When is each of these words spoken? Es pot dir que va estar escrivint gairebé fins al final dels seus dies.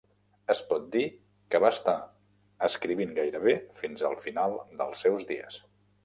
Es 0.51 0.61
pot 0.69 0.85
dir 0.93 1.01
que 1.55 1.59
va 1.63 1.69
estar 1.75 1.93
escrivint 2.67 3.13
gairebé 3.19 3.53
fins 3.81 4.01
al 4.09 4.17
final 4.23 4.57
dels 4.81 5.05
seus 5.07 5.27
dies. 5.33 5.59